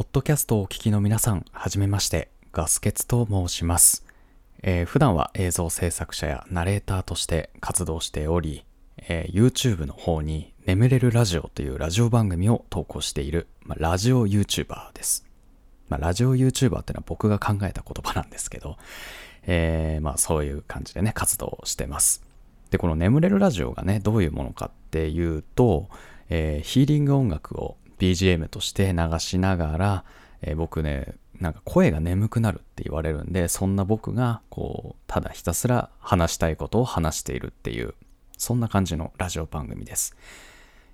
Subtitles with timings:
[0.00, 4.06] ポッドキャストをお聞きの皆さん、はじめまして、ガスケツと申します。
[4.62, 8.64] えー普段は映像制作者やナレーターとして活動しており、
[8.96, 15.26] えー YouTube の方に眠れるラジオというラジオ番組を投稿している、まあラジオ YouTuber です。
[15.90, 18.78] まあ、ラジオ YouTuber ってのは僕が考えた言葉なんですけど、
[19.42, 22.24] えーまあそういう感じでね、活動してます。
[22.70, 25.90] で、この眠れるラジオがね、どういうものかっていうと、
[26.30, 30.04] えーヒーリング音楽を BGM として流しながら、
[30.42, 37.94] えー僕ね、なんか声が眠くなるって言われるんで、そんな僕が、こう、ただひたすら話したいことを話しているっていう、
[38.36, 40.16] そんな感じのラジオ番組です。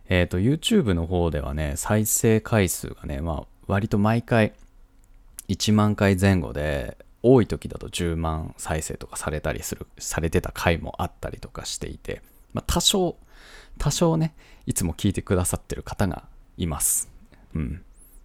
[0.09, 4.53] えっ、と、YouTube の方ではね、再生回数がね、まあ、割と毎回
[5.49, 13.17] 1万回前後で、多い時だと10万再生とかされたりする、されてた回もあったりとかしていて、まあ、多少、
[13.79, 14.35] 多少ね、
[14.67, 16.25] いつも聞いてくださってる方が
[16.57, 17.11] います。
[17.55, 17.83] うん。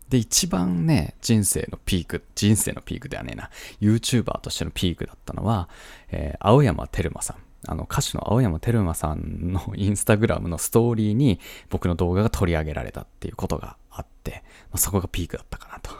[0.10, 3.50] で、一番ね、人生のピーク、人生のピークではねえな、
[3.80, 5.70] YouTuber としてのピークだったのは、
[6.10, 7.38] えー青山テルマさん。
[7.68, 15.92] あの、歌手の青山テルマさんの インスタグラムのストーリーに僕の動画が取り上げられたっていうことがあって、まあ、そこがピークだったかなと。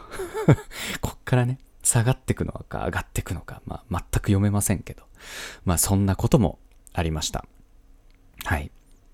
[1.00, 5.04] こっからね、下がってくのか上がってくのか、まあ、全く読めませんけど、
[5.64, 6.58] まあ、そんなことも
[6.92, 7.46] ありました。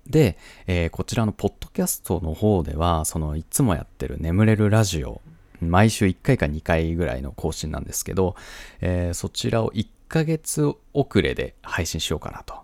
[0.09, 5.21] で、えーこちらのポッドキャストの方では、そのいつもやってる眠れるラジオ、
[5.61, 8.35] 毎週1回か2回ぐらいの更新なんですけど、
[8.81, 12.55] えーそちらを1ヶ月遅れで配信しようかなと。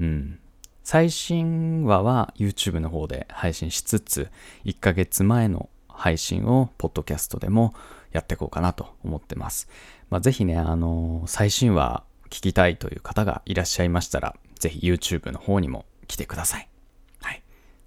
[0.00, 0.38] うん。
[0.84, 4.30] 最新話は YouTube の方で配信しつつ、
[4.64, 7.74] 1ヶ月前の配信をポッドキャストでも
[8.12, 9.68] やっていこうかなと思ってます。
[10.10, 16.68] まあ、ぜひね、あのー最新話聞きたいという方がいらっしゃいましたら、ぜひ YouTube の方にも来てください。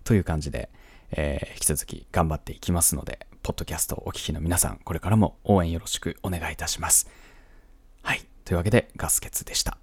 [0.10, 0.72] という感じで、
[1.12, 7.08] えー引き続き頑張っていきますので、ポッドキャストをお聞きの皆さん、これからも応援よろしくお願いいたします。
[8.02, 8.22] はい。
[8.44, 9.78] というわけで、ガスケツでした。